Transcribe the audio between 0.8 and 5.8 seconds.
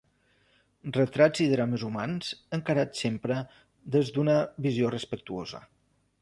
Retrats i drames humans encarats sempre des d’una visió respectuosa.